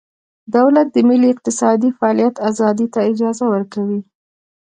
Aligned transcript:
دولت 0.55 0.87
د 0.91 0.97
ملي 1.09 1.27
اقتصادي 1.33 1.89
فعالیت 1.97 2.35
ازادۍ 2.49 2.87
ته 2.93 2.99
اجازه 3.11 3.45
ورکوي 3.53 3.99